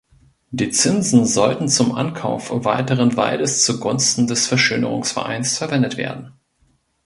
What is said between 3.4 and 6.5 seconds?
zugunsten des Verschönerungsvereins verwendet werden.